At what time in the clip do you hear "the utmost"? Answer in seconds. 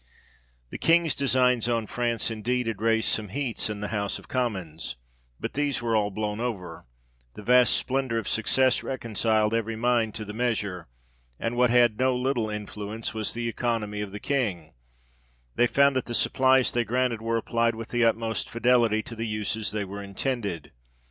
17.89-18.49